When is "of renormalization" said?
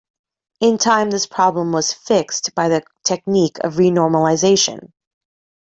3.59-4.93